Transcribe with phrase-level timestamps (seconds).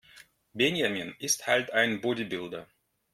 [0.55, 2.65] Benjamin ist halt ein Bodybuilder.